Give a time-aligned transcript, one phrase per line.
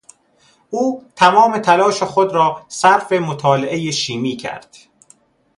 [0.69, 4.77] او تمام تلاش خود را صرف مطالعه شیمی کرد.